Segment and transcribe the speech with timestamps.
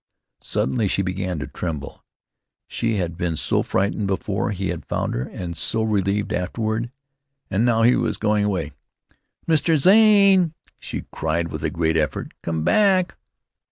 [0.41, 2.03] Suddenly she began to tremble.
[2.67, 6.89] She had been so frightened before he had found her, and so relieved afterward;
[7.51, 8.71] and now he was going away.
[9.47, 9.77] "Mr.
[9.77, 12.31] Zane," she cried with a great effort.
[12.41, 13.15] "Come back."